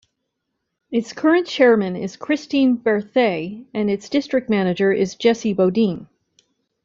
Its 0.89 1.13
current 1.13 1.45
chairman 1.45 1.95
is 1.95 2.17
Christine 2.17 2.75
Berthet, 2.75 3.67
and 3.71 3.87
its 3.87 4.09
District 4.09 4.49
Manager 4.49 4.91
is 4.91 5.13
Jesse 5.13 5.53
Bodine. 5.53 6.07